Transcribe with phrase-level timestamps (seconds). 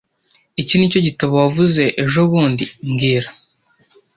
[0.61, 3.29] Iki nicyo gitabo wavuze ejobundi mbwira